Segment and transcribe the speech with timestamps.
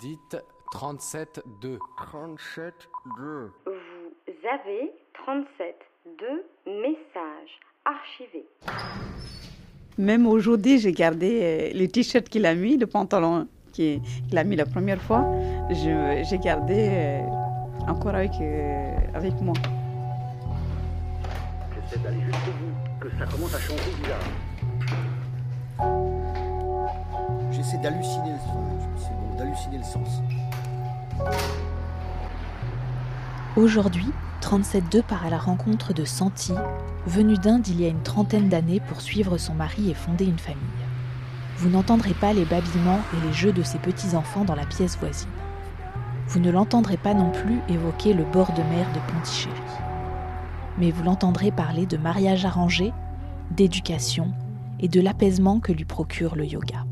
[0.00, 0.36] Dites
[0.72, 1.78] 37-2.
[1.98, 2.72] 37-2.
[3.16, 4.92] Vous avez
[5.24, 5.76] 37
[6.18, 8.46] deux messages archivés.
[9.98, 14.00] Même aujourd'hui, j'ai gardé euh, le t-shirt qu'il a mis, le pantalon qu'il
[14.36, 15.24] a mis la première fois.
[15.70, 17.20] je- J'ai gardé euh,
[17.88, 19.54] encore avec, euh, avec moi.
[21.74, 24.18] J'essaie d'aller jusqu'au bout, que ça commence à changer bizarre.
[27.50, 28.34] J'essaie d'halluciner,
[28.96, 30.22] c'est bon, d'halluciner le sens.
[33.56, 34.08] Aujourd'hui,
[34.40, 36.54] 37.2 part à la rencontre de Santi,
[37.06, 40.38] venue d'Inde il y a une trentaine d'années pour suivre son mari et fonder une
[40.38, 40.60] famille.
[41.58, 45.28] Vous n'entendrez pas les babillements et les jeux de ses petits-enfants dans la pièce voisine.
[46.28, 49.54] Vous ne l'entendrez pas non plus évoquer le bord de mer de Pontichéry.
[50.78, 52.92] Mais vous l'entendrez parler de mariage arrangé,
[53.50, 54.32] d'éducation
[54.80, 56.84] et de l'apaisement que lui procure le yoga.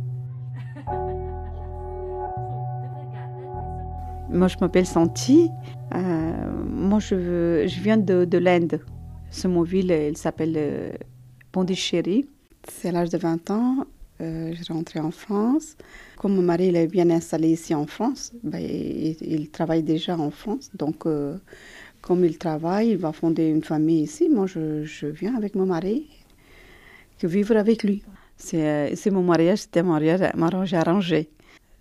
[4.33, 5.51] Moi, je m'appelle Santi.
[5.95, 6.33] Euh,
[6.65, 8.81] moi, je, je viens de, de l'Inde.
[9.31, 10.93] Ce mon ville, elle s'appelle euh,
[11.51, 12.29] Pondichéry.
[12.69, 13.87] C'est à l'âge de 20 ans.
[14.21, 15.77] Euh, je suis rentrée en France.
[16.17, 20.17] Comme mon mari il est bien installé ici en France, ben, il, il travaille déjà
[20.17, 20.71] en France.
[20.75, 21.37] Donc, euh,
[22.01, 24.29] comme il travaille, il va fonder une famille ici.
[24.29, 26.07] Moi, je, je viens avec mon mari
[27.19, 28.03] que vivre avec lui.
[28.37, 31.29] C'est c'est mon mariage, c'était un mariage, mariage arrangé.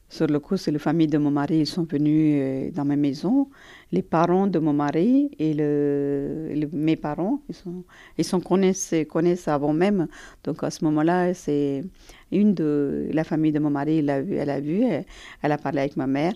[0.10, 2.96] Sur le coup, c'est la famille de mon mari, ils sont venus euh, dans ma
[2.96, 3.48] maison.
[3.92, 7.84] Les parents de mon mari et le, le- mes parents, ils sont,
[8.18, 10.08] ils sont connaissent, avant même.
[10.44, 11.84] Donc à ce moment-là, c'est
[12.32, 15.80] une de la famille de mon mari, elle a vu, elle a, elle, a parlé
[15.82, 16.34] avec ma mère.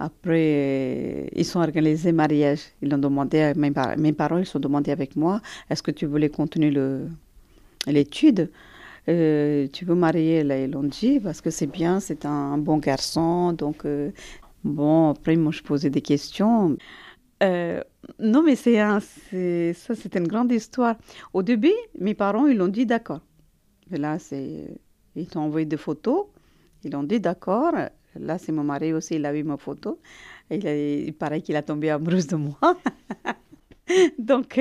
[0.00, 2.60] Après, euh, ils sont organisés mariage.
[2.82, 5.92] Ils ont demandé, à mes, par- mes parents, ils sont demandé avec moi, est-ce que
[5.92, 7.08] tu voulais continuer le-
[7.86, 8.50] l'étude?
[9.08, 10.44] Euh, tu veux marier
[10.84, 13.52] dit parce que c'est bien, c'est un, bon garçon.
[13.52, 14.10] Donc, euh,
[14.64, 16.76] bon, après, moi, je posais des questions.
[17.42, 17.82] Euh,
[18.18, 18.78] non, mais c'est
[19.74, 20.96] ça, c'est une grande histoire.
[21.32, 23.20] Au début, mes parents, ils l'ont dit d'accord.
[23.90, 24.80] Mais là, c'est,
[25.14, 26.26] ils t'ont envoyé des photos.
[26.84, 27.74] Ils ont dit d'accord.
[28.16, 29.98] Là, c'est mon mari aussi, il a vu ma photo.
[30.50, 32.58] Il, paraît qu'il a tombé amoureux de moi.
[34.18, 34.58] Donc,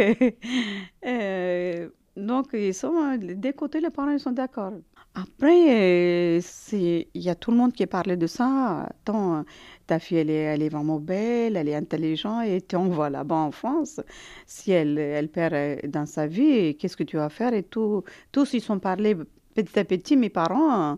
[2.16, 4.74] donc, ils sont, des côtés, les parents ils sont d'accord.
[5.16, 6.42] Après, euh,
[6.72, 8.84] il y a tout le monde qui parlait de ça.
[8.90, 9.46] Attends,
[9.88, 13.52] ta fille, elle est, elle vraiment belle, elle est intelligente, et tu envoies là-bas en
[13.52, 14.00] France.
[14.48, 18.04] Si elle, elle perd euh, dans sa vie, qu'est-ce que tu vas faire et tout.
[18.32, 19.16] Tous, ils sont parlé
[19.56, 20.98] petit à petit, mes parents,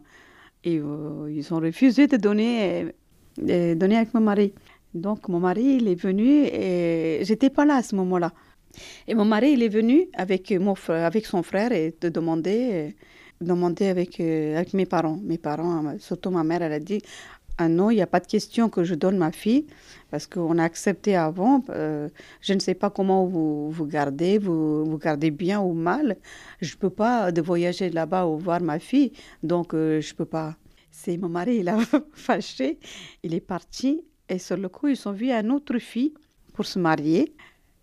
[0.63, 2.83] et, euh, ils ont refusé de donner,
[3.39, 4.53] euh, de donner avec mon mari.
[4.93, 8.31] Donc, mon mari, il est venu, et j'étais pas là à ce moment-là.
[9.07, 12.69] Et mon mari, il est venu avec, mon frère, avec son frère et de demander,
[12.73, 12.89] euh,
[13.41, 15.19] demander avec, euh, avec mes parents.
[15.23, 17.01] Mes parents, euh, surtout ma mère, elle a dit
[17.57, 19.65] Ah non, il n'y a pas de question que je donne ma fille,
[20.11, 21.63] parce qu'on a accepté avant.
[21.69, 22.09] euh,
[22.41, 26.17] je ne sais pas comment vous vous gardez, vous, vous gardez bien ou mal.
[26.61, 29.11] Je ne peux pas de voyager là-bas ou voir ma fille,
[29.43, 30.55] donc euh, je ne peux pas.
[30.91, 31.77] C'est mon mari, il a
[32.13, 32.79] fâché,
[33.23, 36.13] il est parti, et sur le coup, ils sont vus une autre fille
[36.53, 37.33] pour se marier.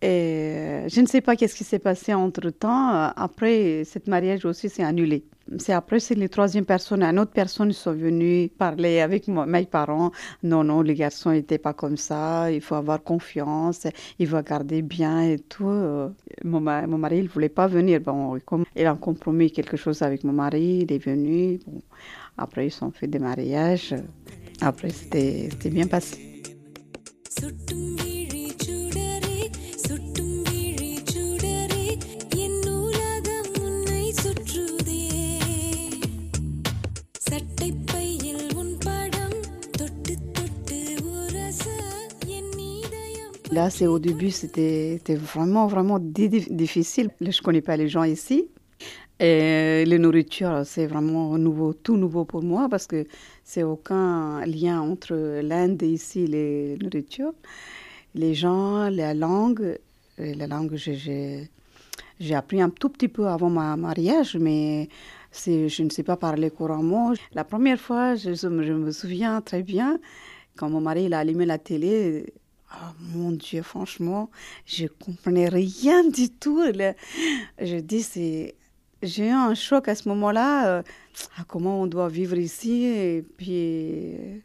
[0.05, 2.89] Et euh, je ne sais pas qu'est-ce qui s'est passé entre-temps.
[2.93, 5.23] Euh, Après, ce mariage aussi s'est annulé.
[5.57, 9.65] C'est après, c'est les troisième personnes, une autre personne sont venus parler avec moi, mes
[9.65, 10.11] parents.
[10.41, 12.51] Non, non, les garçons n'étaient pas comme ça.
[12.51, 13.87] Il faut avoir confiance.
[14.19, 15.67] Il faut garder bien et tout.
[15.69, 16.09] Euh,
[16.43, 18.01] Mon, ma- mon mari, il voulait pas venir.
[18.75, 21.59] Il a compromis quelque chose avec mon mari, il est venu.
[22.37, 23.95] Après, ils ont fait des mariages.
[24.61, 26.43] Après, c'était bien passé.
[43.53, 47.09] Là, c'est au début, c'était vraiment, vraiment di- di- difficile.
[47.21, 48.47] Je connais pas les gens ici.
[49.19, 53.05] Et les nourritures, c'est vraiment nouveau, tout nouveau pour moi parce que
[53.43, 57.33] c'est aucun lien entre l'Inde et ici, les nourritures.
[58.15, 59.77] Les gens, la langue,
[60.17, 61.47] et la langue, j'ai-
[62.33, 64.89] appris un tout petit peu avant mon mariage, mais
[65.45, 67.13] je ne sais pas parler couramment.
[67.33, 69.99] La première fois, je, je me souviens très bien,
[70.57, 72.33] quand mon mari il a allumé la télé,
[72.75, 74.29] oh mon Dieu, franchement,
[74.65, 76.63] je comprenais rien du tout.
[77.59, 78.53] Je dis.
[79.01, 80.77] J'ai eu un choc à ce moment-là.
[80.77, 80.83] euh,
[81.49, 84.37] comment on doit vivre ici puis euh,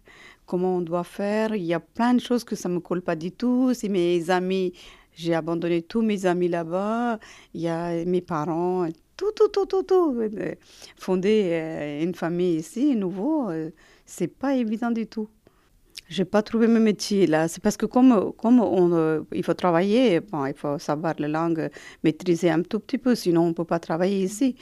[0.47, 1.55] comment on doit faire.
[1.55, 3.73] Il y a plein de choses que ça me colle pas du tout.
[3.75, 4.73] C'est mes amis.
[5.15, 7.21] J'ai abandonné tous mes amis là-bas.
[7.55, 8.89] Il y a mes parents.
[9.17, 10.17] Tout, tout, tout, tout, tout.
[10.21, 10.55] Euh,
[10.97, 13.51] Fonder une famille ici, nouveau,
[14.07, 15.29] c'est pas évident du tout.
[16.09, 17.49] J'ai pas trouvé mon métier là.
[17.49, 21.29] C'est parce que comme, comme on, euh, il faut travailler, bon, il faut savoir la
[21.29, 21.71] langue,
[22.03, 24.57] maîtriser un tout petit peu, sinon on peut pas travailler ici.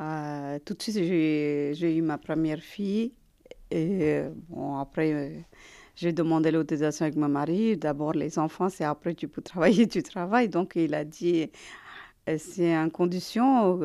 [0.00, 3.12] Euh, tout de suite, j'ai eu ma première fille.
[3.70, 5.40] Et bon, après, euh,
[5.96, 7.76] j'ai demandé l'autorisation avec mon mari.
[7.76, 10.48] D'abord les enfants, c'est après tu peux travailler, tu travailles.
[10.48, 11.50] Donc il a dit,
[12.38, 13.80] c'est en condition.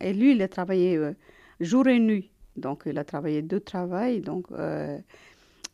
[0.00, 0.98] et lui, il a travaillé
[1.60, 2.30] jour et nuit.
[2.56, 4.20] Donc il a travaillé deux travails.
[4.20, 4.48] Donc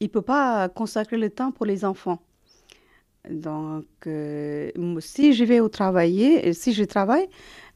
[0.00, 2.20] il ne peut pas consacrer le temps pour les enfants.
[3.30, 4.70] Donc, euh,
[5.00, 7.28] si je vais au travailler, et si je travaille,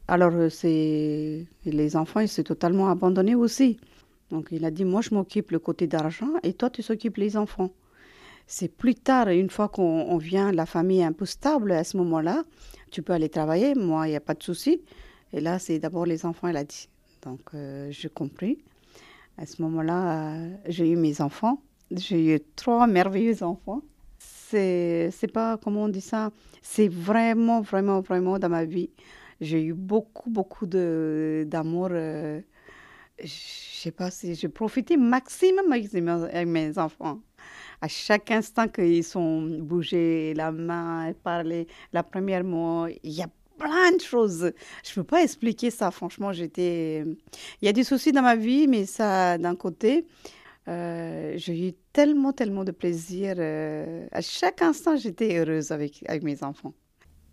[0.07, 3.79] alors euh, c'est les enfants, ils sont totalement abandonnés aussi.
[4.29, 7.35] Donc, il a dit, moi, je m'occupe le côté d'argent et toi, tu s'occupes les
[7.35, 7.71] enfants.
[8.47, 11.83] C'est plus tard, une fois qu'on on vient, la famille est un peu stable, à
[11.83, 12.43] ce moment-là,
[12.91, 14.81] tu peux aller travailler, moi, il n'y a pas de souci.
[15.33, 16.89] Et là, c'est d'abord les enfants, elle a dit.
[17.23, 18.57] Donc, euh, j'ai compris.
[19.37, 21.61] À ce moment-là, euh, j'ai eu mes enfants.
[21.95, 23.81] J'ai eu trois merveilleux enfants.
[24.17, 28.89] C'est, c'est pas, comment on dit ça, c'est vraiment, vraiment, vraiment dans ma vie.
[29.39, 31.89] J'ai eu beaucoup, beaucoup de, d'amour.
[31.91, 32.41] euh,
[33.23, 37.19] je sais pas si j'ai profité maximum, avec mes enfants.
[37.81, 43.29] À chaque instant qu'ils sont bougés, la main, parler, la première mot, il y a
[43.57, 44.51] plein de choses.
[44.83, 47.03] Je peux pas expliquer ça, franchement, j'étais...
[47.61, 50.05] Il y a des soucis dans ma vie, mais ça, d'un côté,
[50.67, 53.35] euh, j'ai eu tellement, tellement de plaisir.
[53.37, 56.73] euh, à chaque instant, j'étais heureuse avec, mes enfants.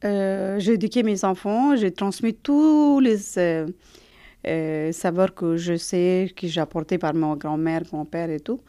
[0.05, 6.47] Euh, j'ai éduqué mes enfants, j'ai transmis tous les euh, savoirs que je sais, que
[6.47, 8.61] j'ai apportés par ma grand-mère, mon père et tout.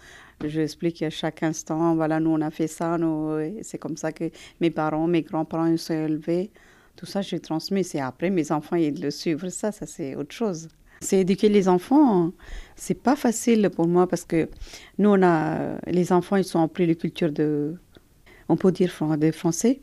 [0.44, 2.97] Je explique à chaque instant, voilà, nous on a fait ça,
[3.61, 6.51] c'est comme ça que mes parents, mes grands-parents ils sont élevés.
[6.95, 7.85] Tout ça, j'ai transmis.
[7.85, 9.47] C'est après, mes enfants, ils le suivent.
[9.50, 10.67] Ça, ça c'est autre chose.
[11.01, 12.31] C'est éduquer les enfants,
[12.75, 14.50] c'est pas facile pour moi parce que
[14.98, 17.75] nous, on a, les enfants, ils ont appris les cultures de,
[18.50, 19.81] on peut dire, des Français.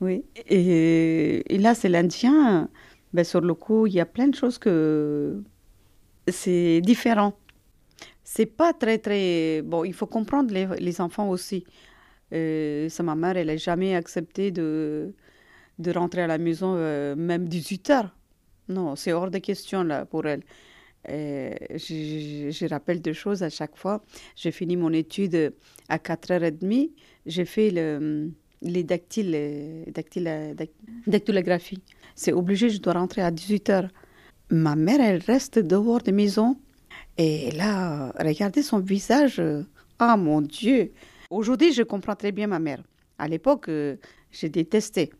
[0.00, 0.24] Oui.
[0.48, 2.68] Et, là, c'est l'Indien.
[3.12, 5.42] Ben, sur le coup, il y a plein de choses que
[6.28, 7.34] c'est différent.
[8.22, 9.62] C'est pas très, très.
[9.62, 11.64] Bon, il faut comprendre les, les enfants aussi.
[12.32, 15.14] Euh, ma mère, elle n'a jamais accepté de,
[15.78, 18.14] de rentrer à la maison, euh, même 18 heures.
[18.68, 20.42] Non, c'est hors de question là pour elle.
[21.08, 24.02] Euh, je, rappelle deux choses à chaque fois.
[24.36, 25.54] J'ai fini mon étude
[25.88, 26.90] à 4h30.
[27.26, 28.30] J'ai fait le,
[28.62, 30.70] les dactyles, euh, euh, dac-
[31.06, 31.82] dactylographie.
[32.14, 33.88] C'est obligé, je dois rentrer à 18h.
[34.50, 36.56] Ma mère, elle reste dehors de maison.
[37.16, 39.42] Et là, regardez son visage.
[39.98, 40.92] Ah mon Dieu!
[41.30, 42.82] Aujourd'hui, je comprends très bien ma mère.
[43.18, 43.70] À l'époque,
[44.30, 45.10] j'ai détesté.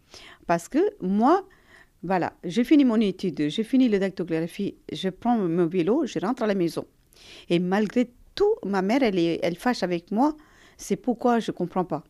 [0.46, 1.44] Parce que moi,
[2.02, 6.42] voilà, j'ai fini mon étude, j'ai fini la dactylographie, je prends mon vélo, je rentre
[6.44, 6.86] à la maison.
[7.48, 10.36] Et malgré tout, ma mère, elle, est, elle fâche avec moi.
[10.76, 12.04] C'est pourquoi je ne comprends pas.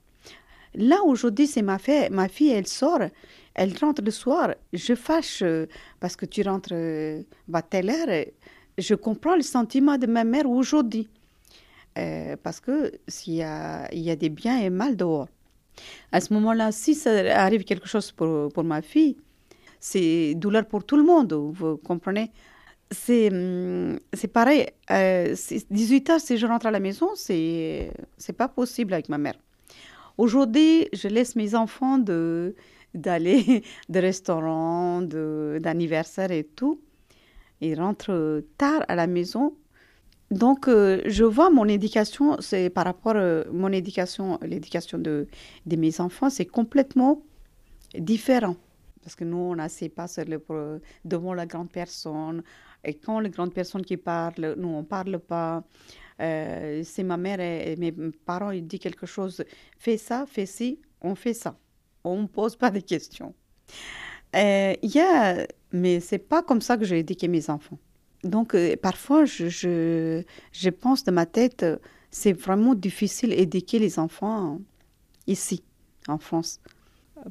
[0.74, 3.00] Là, aujourd'hui, c'est ma, fille, ma fille, elle sort,
[3.54, 4.54] elle rentre le soir.
[4.74, 5.66] Je fâche euh,
[6.00, 7.22] parce que tu rentres euh,
[7.54, 8.08] à telle heure.
[8.08, 8.24] euh,
[8.76, 11.08] Je comprends le sentiment de ma mère aujourd'hui.
[12.44, 15.26] Parce que s'il y a, il y a des biens et mal dehors.
[16.12, 17.10] À ce moment-là, si ça
[17.42, 19.16] arrive quelque chose pour, pour ma fille,
[19.80, 22.30] c'est douleur pour tout le monde, vous comprenez?
[22.90, 27.92] C'est hum, c'est pareil, euh, c'est- 18 heures, si je rentre à la maison, c'est
[28.18, 29.36] c'est pas possible avec ma mère.
[30.18, 32.54] Aujourd'hui, je laisse mes enfants de
[32.94, 36.80] d'aller de restaurants, de- d'anniversaires et tout.
[37.60, 39.54] Ils rentrent tard à la maison.
[40.30, 45.26] Donc, euh, je vois mon éducation, c'est par rapport à mon éducation, l'éducation de,
[45.66, 47.22] de mes enfants, c'est complètement
[47.98, 48.56] différent.
[49.08, 52.42] Parce que nous, on n'assied pas sur le, pro- devant la grande personne.
[52.84, 55.64] Et quand la grande personne qui parle, nous, on ne parle pas.
[56.20, 57.90] Euh, c'est ma mère et, mes
[58.26, 59.42] parents, ils disent quelque chose,
[59.78, 61.56] fais ça, fais ci, on fait ça.
[62.04, 63.32] On ne pose pas de questions.
[64.36, 67.78] Euh, Il y a, mais c'est pas comme ça que j'ai éduqué mes enfants.
[68.24, 70.22] Donc, euh, parfois, je, je,
[70.52, 71.78] je pense de ma tête, euh,
[72.10, 74.60] c'est vraiment difficile d'éduquer les enfants
[75.26, 75.64] ici,
[76.08, 76.60] en France.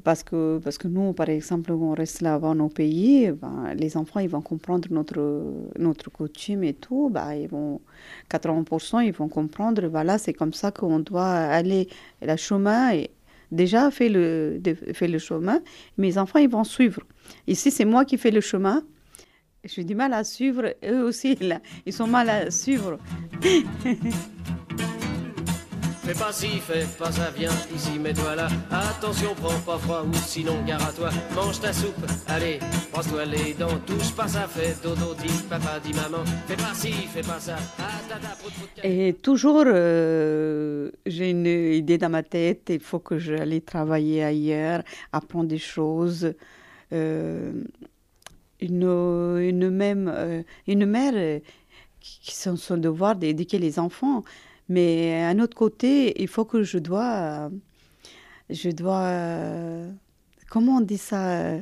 [0.04, 4.20] Parce que, parce que nous, par exemple, on reste là-bas nos pays, ben, les enfants,
[4.20, 5.44] ils vont comprendre notre,
[5.78, 7.10] notre coutume et tout.
[7.10, 7.80] Ben, ils vont,
[8.30, 11.88] 80%, ils vont comprendre, voilà, c'est comme ça qu'on doit aller
[12.22, 12.92] le chemin.
[12.92, 13.10] Et
[13.50, 14.60] déjà fait le,
[14.92, 15.60] fait le chemin,
[15.96, 17.02] mes enfants, ils vont suivre.
[17.46, 18.82] Ici, c'est moi qui fais le chemin.
[19.64, 21.36] J'ai du mal à suivre, eux aussi,
[21.84, 22.98] ils sont mal à suivre.
[26.08, 28.48] Fais pas ci, fais pas ça, viens ici, mets-toi là.
[28.70, 31.10] Attention, prends pas froid ou sinon gare à toi.
[31.36, 32.60] Mange ta soupe, allez,
[32.90, 33.78] brosse-toi les dents.
[33.86, 36.24] Touche pas ça, fais dodo, dis papa, dis maman.
[36.46, 37.56] Fais pas ci, fais pas ça.
[38.82, 42.70] Et toujours, euh, j'ai une idées dans ma tête.
[42.70, 46.32] Il faut que j'aille travailler ailleurs, apprendre des choses.
[46.94, 47.52] Euh,
[48.62, 51.38] une, une, même, euh, une mère euh,
[52.00, 54.24] qui, qui sont son devoir d'éduquer les enfants.
[54.68, 57.48] Mais à autre côté, il faut que je dois, euh,
[58.50, 59.90] je dois, euh,
[60.50, 61.60] comment on dit ça, euh,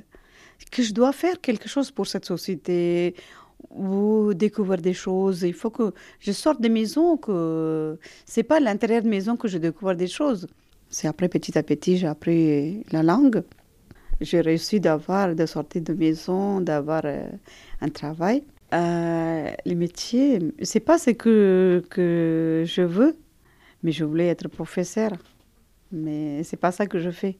[0.72, 3.14] que je dois faire quelque chose pour cette société
[3.70, 5.42] ou découvrir des choses.
[5.42, 9.48] Il faut que je sorte des maisons, que c'est pas à l'intérieur de maison que
[9.48, 10.48] je découvre des choses.
[10.88, 13.42] C'est après petit à petit j'ai appris la langue.
[14.20, 18.42] J'ai réussi d'avoir, de sortir de maison, d'avoir un travail.
[18.74, 23.16] Euh, les métiers, c'est pas ce que, que je veux,
[23.82, 25.12] mais je voulais être professeur.
[25.92, 27.36] Mais c'est pas ça que je fais.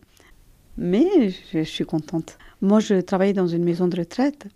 [0.78, 2.38] Mais je, suis contente.
[2.61, 4.47] Moi, je travaille dans une maison de retraite,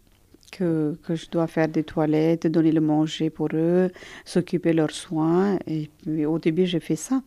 [0.53, 3.91] que, que je dois faire des toilettes, donner le manger pour eux,
[4.25, 5.59] s'occuper de leurs soins.
[5.67, 7.23] Et puis, au début, j'ai fait ça.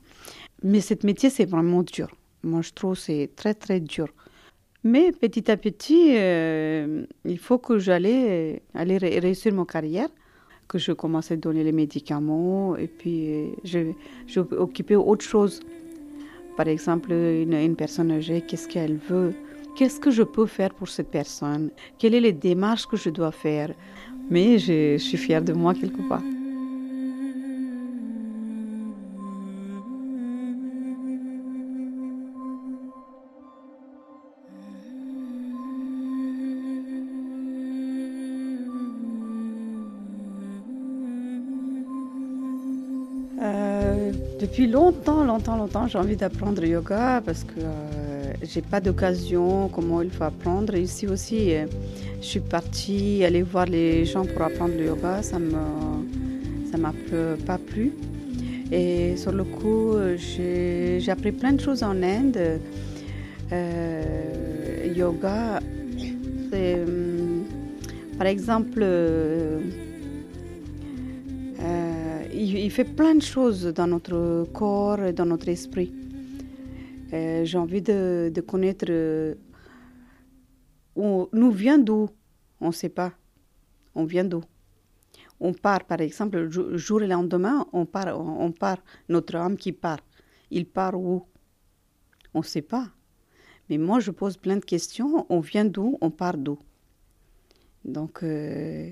[0.62, 2.16] Mais ce métier, c'est vraiment dur.
[2.44, 4.08] Moi, je trouve c'est très, très dur.
[4.84, 10.10] Mais petit à petit, euh, il faut que j'allais ré- réussir ma carrière,
[10.68, 13.80] que je commençais à donner les médicaments et puis euh, je,
[14.28, 15.62] je occupais autre chose.
[16.58, 19.34] Par exemple, une, personne âgée, qu'est-ce qu'elle veut?
[19.76, 21.72] Qu'est-ce que je peux faire pour cette personne?
[21.98, 23.74] Quelles sont les démarches que je dois faire?
[24.30, 26.22] Mais je suis fière de moi quelque part.
[44.44, 49.70] Depuis longtemps, longtemps, longtemps, j'ai envie d'apprendre yoga parce que euh, j'ai pas d'occasion.
[49.70, 51.66] Comment il faut apprendre Ici aussi, euh,
[52.20, 55.22] je suis partie aller voir les gens pour apprendre le yoga.
[55.22, 55.54] Ça me,
[56.70, 56.92] ça m'a
[57.48, 57.94] pas plu.
[58.70, 62.60] Et sur le coup, euh, j'ai appris plein de choses en Inde.
[63.54, 65.62] Euh, yoga,
[66.52, 67.46] c'est, hum,
[68.18, 68.84] par exemple.
[72.34, 75.92] Il, fait plein de choses dans notre corps et dans notre esprit.
[77.12, 79.36] J'ai envie de, connaître euh,
[80.96, 82.10] où nous vient d'où?
[82.60, 83.14] On ne sait pas.
[83.94, 84.42] On vient d'où?
[85.40, 88.78] On part, par exemple, le jour jour et le lendemain, on part, on part,
[89.10, 90.00] notre âme qui part.
[90.50, 91.24] Il part où?
[92.34, 92.88] On ne sait pas.
[93.70, 95.26] Mais moi, je pose plein de questions.
[95.30, 95.98] On vient d'où?
[96.02, 96.58] On part d'où?
[97.86, 98.92] Donc, euh,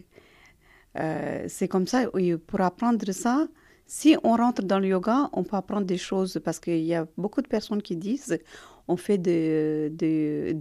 [0.99, 2.05] euh, c'est comme ça,
[2.47, 3.47] pour apprendre ça,
[3.85, 7.07] si on rentre dans le yoga, on peut apprendre des choses parce qu'il y a
[7.17, 8.39] beaucoup de personnes qui disent
[8.87, 10.55] on fait de, de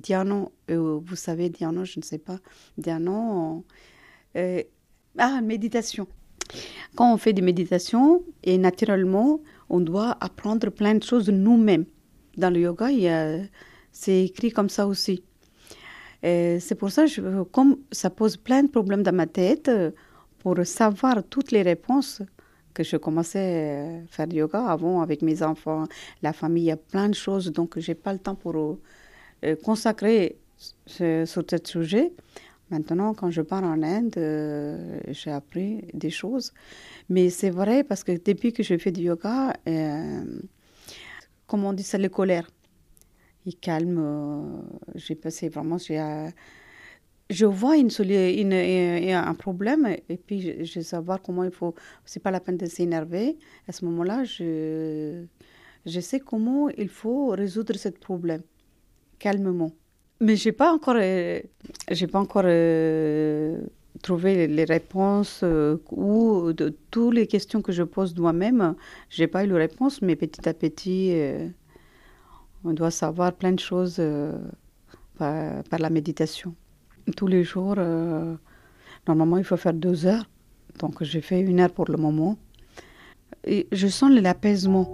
[0.71, 2.39] euh, vous savez, dhyana, je ne sais pas,
[2.79, 3.61] dhyana,
[4.37, 4.63] euh,
[5.19, 6.07] ah, méditation.
[6.97, 11.87] Quand on fait des méditations, et naturellement, on doit apprendre plein de choses nous-mêmes.
[12.37, 12.89] Dans le yoga,
[13.93, 15.23] c'est écrit comme ça aussi.
[16.23, 19.71] C'est pour ça, je, comme ça pose plein de problèmes dans ma tête,
[20.41, 22.23] pour savoir toutes les réponses
[22.75, 25.85] que je commençais à faire du yoga avant avec mes enfants,
[26.23, 29.57] la famille, il y a plein de choses, donc j'ai pas le temps pour euh,
[29.65, 30.37] consacrer
[30.87, 32.13] sur ce sujet.
[32.71, 36.53] Maintenant, quand je pars en Inde, euh, j'ai appris des choses.
[37.09, 40.25] Mais c'est vrai parce que depuis que je fais du yoga, euh,
[41.47, 42.49] comme on dit, c'est la colère.
[43.47, 44.63] Il calme.
[44.95, 45.99] j'ai passé vraiment, j'ai,
[47.31, 47.91] je vois une,
[48.53, 51.75] un problème et puis je, je comment il faut.
[52.05, 53.39] C'est pas la peine de s'énerver.
[53.69, 55.25] À ce moment-là, je,
[55.87, 58.43] je sais comment il faut résoudre ce problème
[59.19, 59.71] calmement.
[60.21, 61.41] Mais j'ai pas encore, euh,
[62.13, 63.59] pas encore euh,
[64.03, 68.75] trouvé les réponses euh, ou de toutes les questions que je pose moi-même.
[69.09, 71.15] J'ai pas eu les réponses, mais petit à petit,
[72.65, 74.03] on doit savoir plein de choses
[75.17, 76.55] par la méditation.
[77.17, 78.35] Tous les jours, euh,
[79.09, 80.29] normalement, il faut faire deux heures.
[80.79, 82.37] Donc, j'ai fait une heure pour le moment.
[83.45, 84.89] Et je sens l'apaisement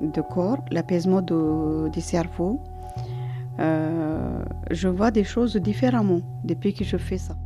[0.00, 2.60] du corps, l'apaisement de- du cerveau.
[3.60, 7.36] Euh, je vois des choses différemment depuis que je fais ça.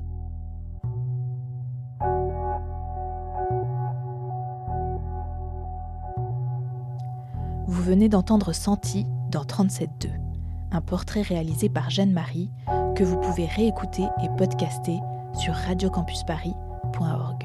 [7.67, 10.09] Vous venez d'entendre Santi dans 37.2,
[10.73, 12.51] un portrait réalisé par Jeanne-Marie
[12.99, 14.99] que vous pouvez réécouter et podcaster
[15.33, 17.38] sur radiocampusparis.org.